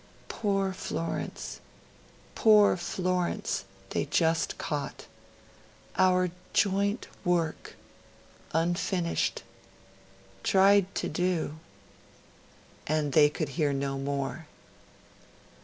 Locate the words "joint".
6.53-7.07